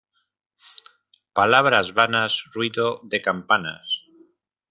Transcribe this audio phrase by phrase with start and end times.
[1.33, 3.85] Palabras vanas, ruido de campanas.